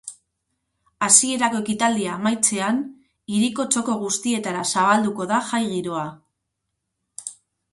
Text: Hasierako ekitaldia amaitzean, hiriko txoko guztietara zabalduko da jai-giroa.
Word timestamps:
Hasierako 1.07 1.59
ekitaldia 1.63 2.13
amaitzean, 2.21 2.79
hiriko 3.35 3.67
txoko 3.75 3.99
guztietara 4.05 4.65
zabalduko 4.77 5.29
da 5.33 5.43
jai-giroa. 5.51 6.07